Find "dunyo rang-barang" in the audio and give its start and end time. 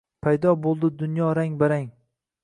1.01-1.87